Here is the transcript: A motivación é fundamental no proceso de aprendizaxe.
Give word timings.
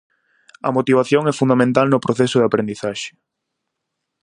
A 0.67 0.69
motivación 0.77 1.23
é 1.31 1.33
fundamental 1.39 1.87
no 1.89 2.03
proceso 2.05 2.37
de 2.39 2.47
aprendizaxe. 2.47 3.11